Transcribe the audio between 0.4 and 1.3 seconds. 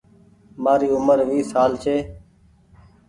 مآري اومر